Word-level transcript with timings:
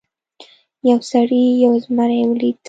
یو 0.89 0.99
سړي 1.11 1.43
یو 1.63 1.73
زمری 1.83 2.19
ولید. 2.29 2.57